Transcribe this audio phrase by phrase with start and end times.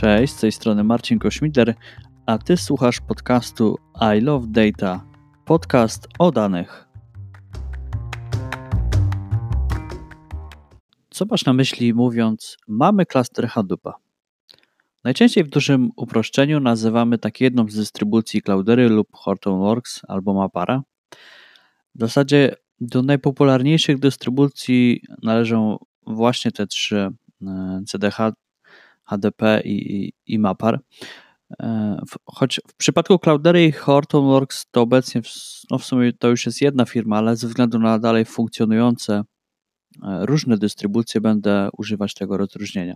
[0.00, 1.74] Cześć, z tej strony Marcin Kośmider,
[2.26, 3.76] a ty słuchasz podcastu
[4.16, 5.04] I Love Data,
[5.44, 6.88] podcast o danych.
[11.10, 13.94] Co masz na myśli mówiąc mamy klaster Hadoopa?
[15.04, 20.82] Najczęściej w dużym uproszczeniu nazywamy tak jedną z dystrybucji Cloudery lub Hortonworks albo Mapara.
[21.94, 27.08] W zasadzie do najpopularniejszych dystrybucji należą właśnie te trzy
[27.42, 28.18] e, CDH,
[29.08, 30.80] HDP i, i Mapar.
[31.60, 35.28] E, choć w przypadku Cloudery i Hortonworks to obecnie w,
[35.70, 40.26] no w sumie to już jest jedna firma, ale ze względu na dalej funkcjonujące e,
[40.26, 42.94] różne dystrybucje będę używać tego rozróżnienia.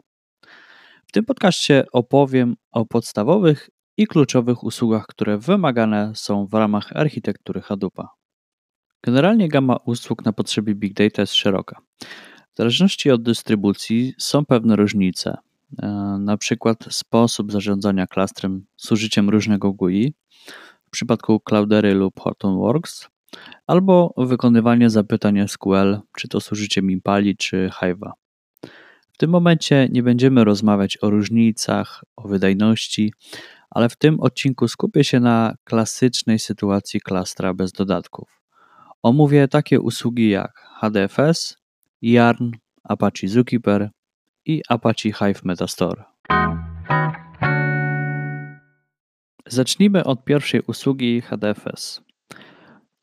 [1.06, 7.60] W tym podcaście opowiem o podstawowych i kluczowych usługach, które wymagane są w ramach architektury
[7.60, 8.08] Hadoopa.
[9.02, 11.80] Generalnie gama usług na potrzeby Big Data jest szeroka.
[12.52, 15.36] W zależności od dystrybucji są pewne różnice,
[16.18, 20.14] na przykład sposób zarządzania klastrem z użyciem różnego GUI
[20.86, 23.08] w przypadku Cloudery lub Hortonworks,
[23.66, 28.10] albo wykonywanie zapytań SQL, czy to z użyciem Impali czy Hive'a.
[29.12, 33.12] W tym momencie nie będziemy rozmawiać o różnicach, o wydajności,
[33.70, 38.42] ale w tym odcinku skupię się na klasycznej sytuacji klastra bez dodatków.
[39.02, 41.56] Omówię takie usługi jak HDFS,
[42.02, 42.50] Yarn,
[42.84, 43.90] Apache Zookeeper
[44.46, 46.04] i Apache Hive Metastore.
[49.46, 52.02] Zacznijmy od pierwszej usługi HDFS.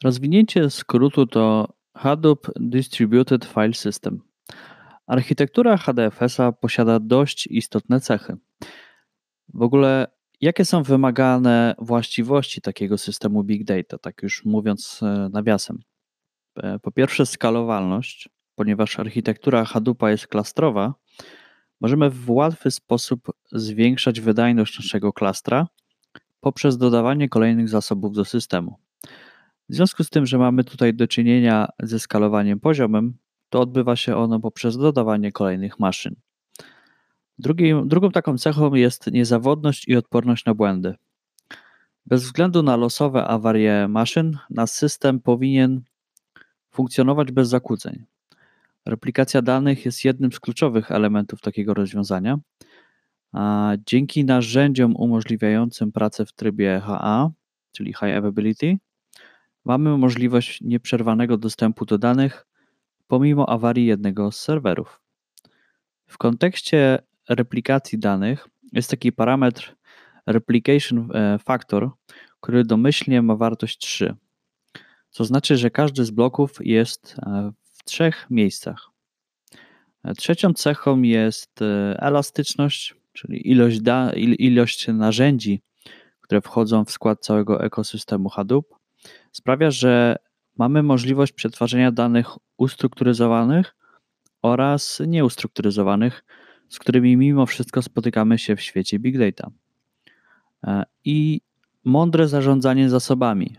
[0.03, 4.21] Rozwinięcie skrótu to Hadoop Distributed File System.
[5.07, 8.37] Architektura HDFS-a posiada dość istotne cechy.
[9.53, 10.07] W ogóle,
[10.41, 15.79] jakie są wymagane właściwości takiego systemu Big Data, tak już mówiąc e, nawiasem?
[16.57, 20.93] E, po pierwsze, skalowalność, ponieważ architektura Hadoopa jest klastrowa,
[21.81, 25.67] możemy w łatwy sposób zwiększać wydajność naszego klastra
[26.39, 28.75] poprzez dodawanie kolejnych zasobów do systemu.
[29.69, 33.13] W związku z tym, że mamy tutaj do czynienia ze skalowaniem poziomem,
[33.49, 36.15] to odbywa się ono poprzez dodawanie kolejnych maszyn.
[37.85, 40.95] drugą taką cechą jest niezawodność i odporność na błędy.
[42.05, 45.81] Bez względu na losowe awarie maszyn, nasz system powinien
[46.71, 48.05] funkcjonować bez zakłóceń.
[48.89, 52.37] Replikacja danych jest jednym z kluczowych elementów takiego rozwiązania.
[53.31, 57.29] A dzięki narzędziom umożliwiającym pracę w trybie HA,
[57.71, 58.77] czyli High Availability,
[59.65, 62.45] mamy możliwość nieprzerwanego dostępu do danych
[63.07, 65.01] pomimo awarii jednego z serwerów.
[66.07, 66.99] W kontekście
[67.29, 69.75] replikacji danych jest taki parametr
[70.25, 71.89] Replication e, Factor,
[72.39, 74.15] który domyślnie ma wartość 3
[75.09, 77.51] co znaczy, że każdy z bloków jest e,
[77.89, 78.89] trzech miejscach.
[80.03, 85.61] E, trzecią cechą jest e, elastyczność, czyli ilość, da, ilość narzędzi,
[86.21, 88.75] które wchodzą w skład całego ekosystemu Hadoop,
[89.31, 90.15] sprawia, że
[90.57, 93.75] mamy możliwość przetwarzania danych ustrukturyzowanych
[94.41, 96.23] oraz nieustrukturyzowanych,
[96.69, 99.51] z którymi mimo wszystko spotykamy się w świecie big data.
[101.05, 101.41] I
[101.83, 103.55] mądre zarządzanie zasobami,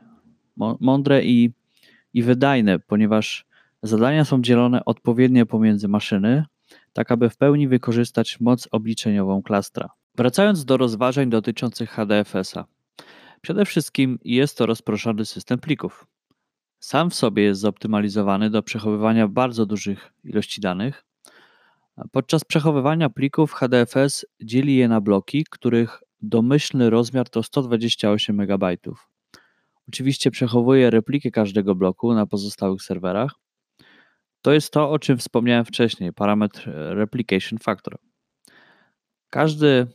[0.80, 1.50] mądre i,
[2.14, 3.46] i wydajne, ponieważ
[3.82, 6.44] zadania są dzielone odpowiednio pomiędzy maszyny,
[6.92, 9.88] tak aby w pełni wykorzystać moc obliczeniową klastra.
[10.14, 12.64] Wracając do rozważań dotyczących HDFS-a.
[13.40, 16.06] Przede wszystkim jest to rozproszony system plików.
[16.80, 21.04] Sam w sobie jest zoptymalizowany do przechowywania bardzo dużych ilości danych.
[22.12, 28.64] Podczas przechowywania plików HDFS dzieli je na bloki, których domyślny rozmiar to 128 MB.
[29.88, 33.34] Oczywiście przechowuje replikę każdego bloku na pozostałych serwerach.
[34.42, 37.98] To jest to, o czym wspomniałem wcześniej, parametr e, replication factor.
[39.30, 39.86] Każdy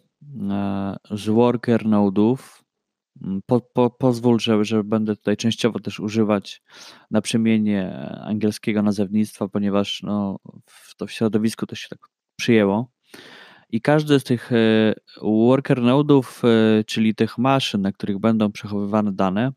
[0.51, 2.63] e, z worker nodów,
[3.45, 6.61] po, po, pozwól, że, że będę tutaj częściowo też używać
[7.11, 11.99] naprzemiennie angielskiego nazewnictwa, ponieważ no, w, to w środowisku to się tak
[12.35, 12.91] przyjęło.
[13.69, 16.41] I każdy z tych e, worker nodów,
[16.85, 19.51] czyli tych maszyn, na których będą przechowywane dane,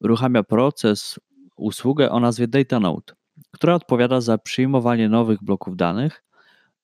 [0.00, 1.20] uruchamia proces,
[1.56, 3.14] usługę o nazwie DataNode,
[3.50, 6.24] która odpowiada za przyjmowanie nowych bloków danych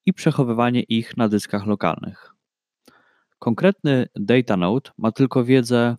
[0.07, 2.33] i przechowywanie ich na dyskach lokalnych.
[3.39, 5.97] Konkretny DataNode ma tylko wiedzę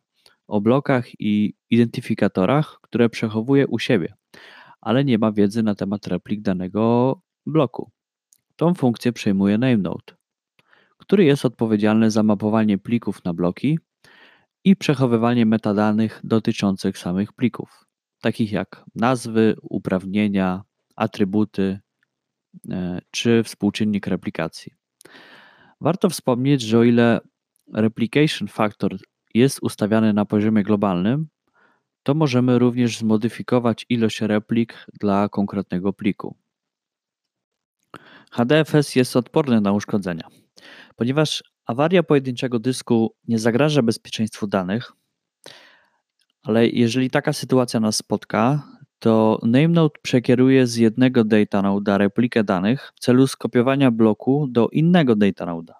[0.47, 4.13] o blokach i identyfikatorach, które przechowuje u siebie,
[4.81, 7.91] ale nie ma wiedzy na temat replik danego bloku.
[8.55, 10.13] Tą funkcję przejmuje NameNode,
[10.97, 13.79] który jest odpowiedzialny za mapowanie plików na bloki
[14.63, 17.86] i przechowywanie metadanych dotyczących samych plików,
[18.21, 20.63] takich jak nazwy, uprawnienia,
[20.95, 21.79] atrybuty
[22.69, 24.73] e, czy współczynnik replikacji.
[25.81, 27.19] Warto wspomnieć, że o ile
[27.73, 28.97] replication factor
[29.33, 31.27] jest ustawiany na poziomie globalnym,
[32.03, 36.35] to możemy również zmodyfikować ilość replik dla konkretnego pliku.
[38.31, 40.27] HDFS jest odporny na uszkodzenia.
[40.95, 44.93] Ponieważ awaria pojedynczego dysku nie zagraża bezpieczeństwu danych,
[46.47, 48.63] ale jeżeli taka sytuacja nas spotka,
[48.99, 55.15] to NameNode przekieruje z jednego data node'a replikę danych w celu skopiowania bloku do innego
[55.15, 55.73] data node'a.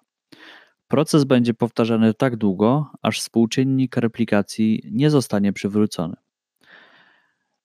[0.88, 6.16] Proces będzie powtarzany tak długo, aż współczynnik replikacji nie zostanie przywrócony.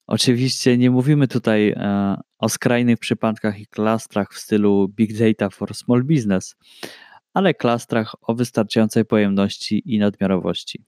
[0.06, 5.74] Oczywiście nie mówimy tutaj e, o skrajnych przypadkach i klastrach w stylu Big Data for
[5.74, 6.56] Small Business,
[7.34, 10.84] ale klastrach o wystarczającej pojemności i nadmiarowości.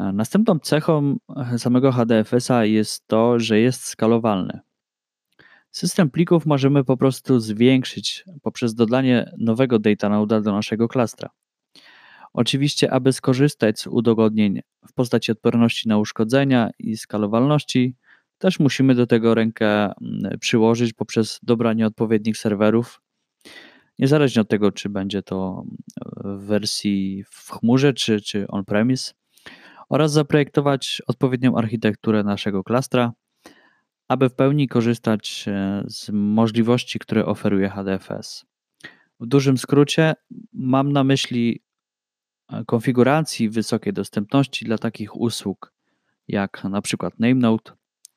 [0.00, 1.16] E, następną cechą
[1.58, 4.60] samego HDFS-a jest to, że jest skalowalny.
[5.70, 11.30] System plików możemy po prostu zwiększyć poprzez dodanie nowego data node'a do naszego klastra.
[12.32, 17.94] Oczywiście, aby skorzystać z udogodnień w postaci odporności na uszkodzenia i skalowalności,
[18.38, 23.00] też musimy do tego rękę mm, przyłożyć poprzez dobranie odpowiednich serwerów,
[23.98, 25.64] niezależnie od tego, czy będzie to
[26.24, 29.14] w wersji w chmurze czy, czy on-premise,
[29.92, 33.12] oraz zaprojektować odpowiednią architekturę naszego klastra,
[34.08, 38.44] aby w pełni korzystać e, z możliwości, które oferuje HDFS.
[39.20, 40.14] W dużym skrócie
[40.52, 41.62] mam na myśli
[42.48, 45.72] e, konfiguracji wysokiej dostępności dla takich usług
[46.28, 47.72] jak na przykład NameNode,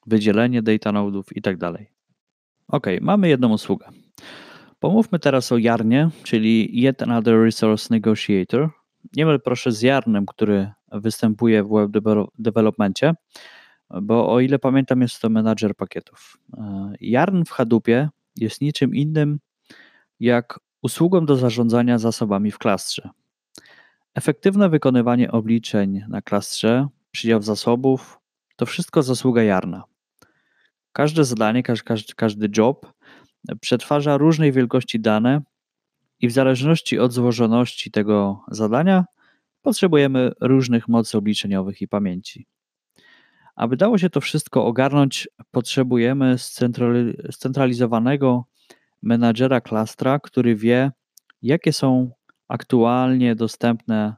[0.05, 1.73] wydzielenie data nodów itd.
[1.73, 1.87] Tak
[2.67, 3.89] ok, mamy jedną usługę.
[4.79, 8.84] Pomówmy teraz o Jarnie, czyli Yet Another Resource Negotiator.
[9.13, 11.91] Nie myl proszę z Jarnem, który występuje w web
[12.39, 13.13] developmentie,
[14.01, 16.37] bo o ile pamiętam, jest to menadżer pakietów.
[16.57, 19.39] E, Yarn w Hadoopie jest niczym innym
[20.19, 23.09] jak usługą do zarządzania zasobami w klastrze.
[24.15, 28.19] Efektywne wykonywanie obliczeń na klastrze, przydział zasobów,
[28.55, 29.83] to wszystko zasługa Jarna.
[30.91, 32.93] Każde zadanie, każdy, każdy job
[33.61, 35.41] przetwarza różnej wielkości dane
[36.25, 39.05] i w zależności od złożoności tego zadania
[39.61, 42.47] potrzebujemy różnych mocy obliczeniowych i pamięci.
[43.55, 46.35] Aby dało się to wszystko ogarnąć, potrzebujemy
[47.31, 48.45] scentralizowanego
[49.01, 50.91] menadżera klastra, który wie,
[51.41, 52.11] jakie są
[52.47, 54.15] aktualnie dostępne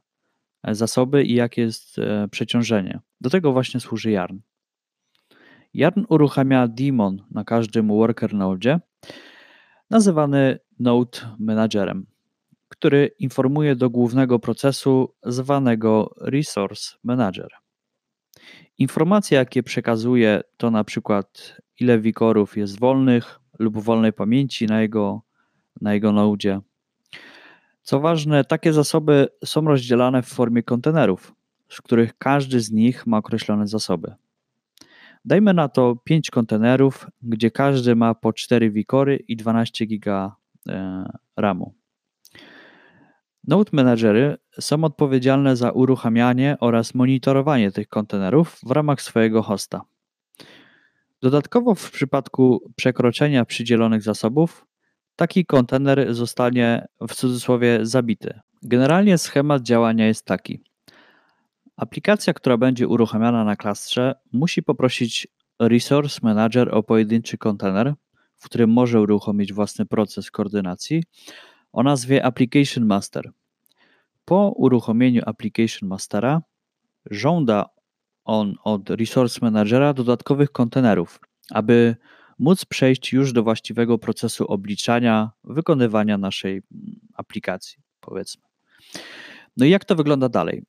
[0.64, 3.00] zasoby i jakie jest e, przeciążenie.
[3.22, 4.38] Do tego właśnie służy Yarn.
[5.74, 8.80] Yarn uruchamia daemon na każdym worker node,
[9.90, 12.06] nazywany node managerem,
[12.70, 17.50] który informuje do głównego procesu zwanego resource manager.
[18.78, 25.22] Informacje, jakie przekazuje, to na przykład ile wikorów jest wolnych lub wolnej pamięci na jego,
[25.82, 26.62] na jego node.
[27.82, 31.34] Co ważne, takie zasoby są rozdzielane w formie kontenerów,
[31.70, 34.16] z których każdy z nich ma określone zasoby.
[35.28, 40.36] Dajmy na to 5 kontenerów, gdzie każdy ma po 4 wikory i 12 giga
[40.70, 41.06] e,
[41.38, 41.74] RAMu.
[43.48, 49.82] Node Managery są odpowiedzialne za uruchamianie oraz monitorowanie tych kontenerów w ramach swojego hosta.
[51.22, 54.66] Dodatkowo w przypadku przekroczenia przydzielonych zasobów,
[55.16, 58.40] taki kontener zostanie w cudzysłowie zabity.
[58.64, 60.67] Generalnie schemat działania jest taki.
[61.78, 65.28] Aplikacja, która będzie uruchamiana na klastrze, musi poprosić
[65.60, 67.94] Resource Manager o pojedynczy kontener,
[68.36, 71.04] w którym może uruchomić własny proces koordynacji
[71.74, 73.32] o nazwie Application Master.
[74.26, 76.42] Po uruchomieniu Application Mastera
[77.12, 77.66] żąda
[78.24, 81.20] on od Resource Managera dodatkowych kontenerów,
[81.52, 81.96] aby
[82.40, 86.62] móc przejść już do właściwego procesu obliczania, wykonywania naszej
[87.14, 88.44] aplikacji, powiedzmy.
[89.58, 90.64] No i jak to wygląda dalej?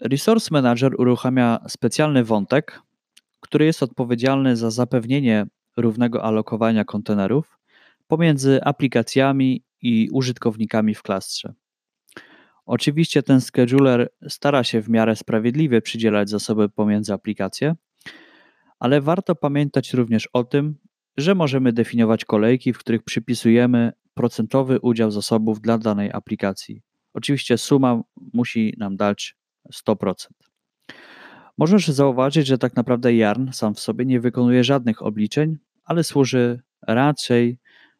[0.00, 2.82] Resource Manager uruchamia specjalny wątek,
[3.40, 7.58] który jest odpowiedzialny za zapewnienie równego alokowania kontenerów
[8.06, 11.54] pomiędzy aplikacjami i użytkownikami w klastrze.
[12.66, 17.74] Oczywiście ten scheduler stara się w miarę sprawiedliwie przydzielać zasoby pomiędzy aplikacje,
[18.78, 20.76] ale warto pamiętać również o tym,
[21.16, 26.82] że możemy definiować kolejki, w których przypisujemy procentowy udział zasobów dla danej aplikacji.
[27.14, 29.36] Oczywiście suma musi nam dać
[29.72, 30.14] 100%.
[31.58, 36.60] Możesz zauważyć, że tak naprawdę Yarn sam w sobie nie wykonuje żadnych obliczeń, ale służy
[36.86, 37.58] raczej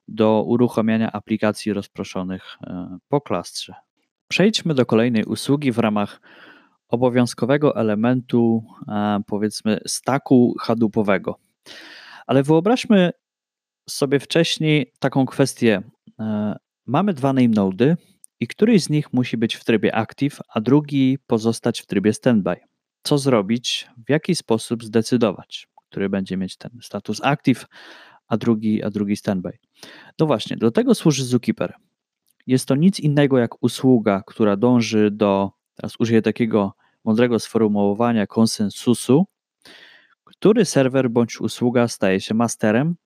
[0.09, 3.75] do uruchamiania aplikacji rozproszonych e, po klastrze.
[4.29, 6.21] Przejdźmy do kolejnej usługi w ramach
[6.89, 11.39] obowiązkowego elementu, e, powiedzmy, staku hadoopowego.
[12.27, 13.11] Ale wyobraźmy
[13.89, 15.83] sobie wcześniej taką kwestię.
[16.21, 16.57] E,
[16.87, 17.97] mamy dwa name nody
[18.41, 22.57] i któryś z nich musi być w trybie active, a drugi pozostać w trybie standby.
[23.03, 27.67] Co zrobić, w jaki sposób zdecydować, który będzie mieć ten status active,
[28.29, 29.59] a drugi, a drugi standby.
[30.19, 31.75] No właśnie, do tego służy Zookeeper.
[32.47, 36.73] Jest to nic innego jak usługa, która dąży do, teraz użyję takiego
[37.05, 39.27] mądrego sformułowania, konsensusu,
[40.25, 42.97] który serwer bądź usługa staje się masterem,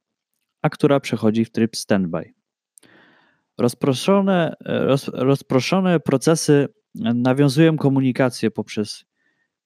[0.62, 2.32] a która przechodzi w tryb standby.
[3.60, 9.04] Rozproszone, roz, rozproszone procesy nawiązują komunikację poprzez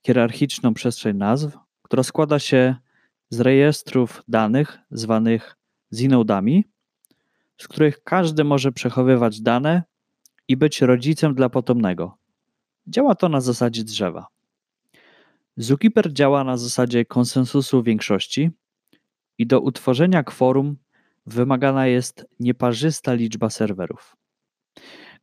[0.06, 2.76] hierarchiczną przestrzeń nazw, która składa się
[3.30, 5.56] z rejestrów danych zwanych
[5.92, 6.64] zinodami,
[7.58, 9.82] z których każdy może przechowywać dane
[10.48, 12.16] i być rodzicem dla potomnego.
[12.86, 14.26] Działa to na zasadzie drzewa.
[15.56, 18.50] Zookeeper działa na zasadzie konsensusu większości
[19.38, 20.76] i do utworzenia kworum
[21.26, 24.16] wymagana jest nieparzysta liczba serwerów.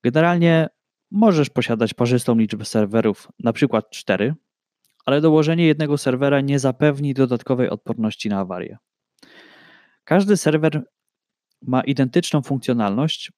[0.03, 0.67] Generalnie
[1.12, 4.36] możesz posiadać parzystą liczbę serwerów, na przykład 4,
[5.05, 8.77] ale dołożenie jednego serwera nie zapewni dodatkowej odporności na awarię.
[10.03, 10.84] Każdy serwer
[11.62, 13.31] ma identyczną funkcjonalność,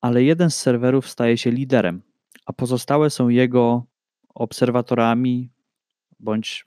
[0.00, 2.02] ale jeden z serwerów staje się liderem,
[2.46, 3.84] a pozostałe są jego
[4.34, 5.50] obserwatorami
[6.20, 6.66] bądź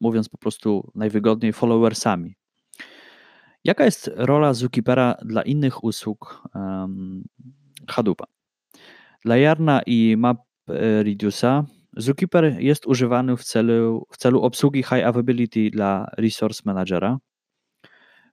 [0.00, 2.36] mówiąc po prostu najwygodniej followersami.
[3.64, 7.24] Jaka jest rola Zookeepera dla innych usług um,
[7.88, 8.24] Hadoopa?
[9.24, 11.64] Dla Yarna i MapReduce'a
[11.96, 17.18] Zookeeper jest używany w celu, w celu obsługi High Availability dla Resource Managera.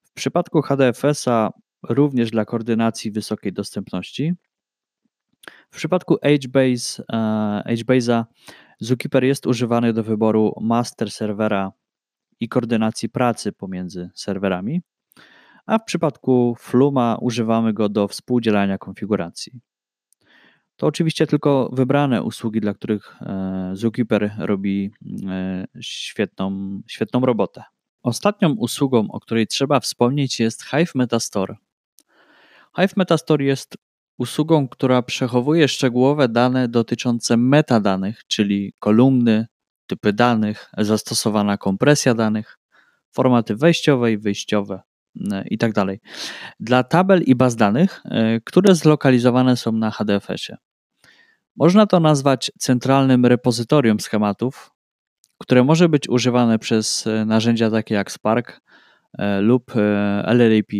[0.04, 1.52] W przypadku HDFS-a
[1.84, 4.34] również dla koordynacji wysokiej dostępności.
[5.72, 7.04] W przypadku HBase,
[7.66, 8.26] HBase'a
[8.80, 11.72] Zookeeper jest używany do wyboru master serwera
[12.40, 14.82] i koordynacji pracy pomiędzy serwerami
[15.66, 19.62] a w przypadku Fluma używamy go do współdzielania konfiguracji.
[20.76, 24.92] To oczywiście tylko wybrane usługi, dla których e, Zookeeper robi
[25.28, 27.64] e, świetną, świetną robotę.
[28.04, 31.56] Ostatnią usługą, o której trzeba wspomnieć, jest Hive Metastore.
[32.76, 33.78] Hive Metastore jest
[34.18, 39.48] usługą, która przechowuje szczegółowe dane dotyczące metadanych, czyli kolumny,
[39.88, 42.58] typy danych, zastosowana kompresja danych,
[43.12, 44.82] formaty wejściowe i wyjściowe,
[45.50, 46.00] i tak dalej.
[46.60, 50.58] Dla tabel i baz danych, e, które zlokalizowane są na HDFS-ie.
[51.56, 54.72] Można to nazwać centralnym repozytorium schematów,
[55.38, 58.62] które może być używane przez e, narzędzia takie jak Spark
[59.18, 59.72] e, lub
[60.24, 60.72] LLAP.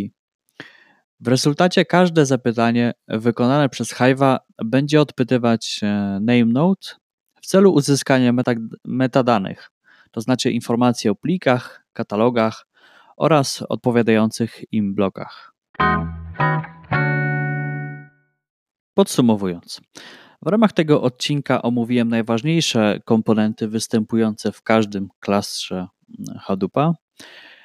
[1.20, 5.80] W rezultacie każde zapytanie wykonane przez Hive'a będzie odpytywać
[6.20, 6.86] name node
[7.42, 8.32] w celu uzyskania
[8.84, 9.70] metadanych,
[10.10, 12.66] to znaczy informacji o plikach, katalogach,
[13.20, 15.54] oraz odpowiadających im blokach.
[18.94, 19.80] Podsumowując,
[20.42, 25.86] w ramach tego odcinka omówiłem najważniejsze komponenty występujące w każdym klastrze
[26.38, 26.94] Hadoopa.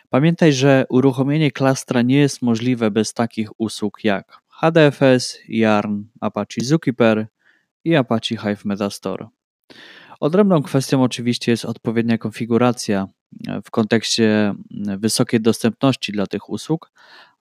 [0.09, 7.27] Pamiętaj, że uruchomienie klastra nie jest możliwe bez takich usług jak HDFS, Yarn, Apache Zookeeper
[7.83, 9.27] i Apache Hive Metastore.
[10.19, 13.07] Odrębną kwestią oczywiście jest odpowiednia konfiguracja
[13.65, 14.53] w kontekście
[14.97, 16.91] wysokiej dostępności dla tych usług,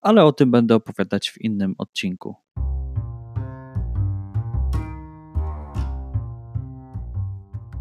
[0.03, 2.35] ale o tym będę opowiadać w innym odcinku.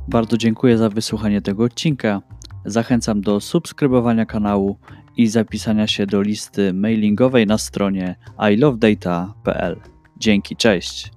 [0.08, 2.22] Bardzo dziękuję za wysłuchanie tego odcinka.
[2.65, 4.77] Zachęcam do subskrybowania kanału
[5.17, 8.15] i zapisania się do listy mailingowej na stronie
[8.51, 9.82] ilovedata.pl.
[10.17, 11.12] Dzięki, cześć.